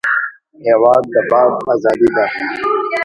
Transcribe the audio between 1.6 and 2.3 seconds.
ازادي ده.